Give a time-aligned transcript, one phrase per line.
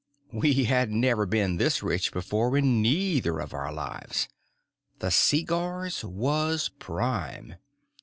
[0.31, 4.27] We hadn't ever been this rich before in neither of our lives.
[4.97, 7.57] The seegars was prime.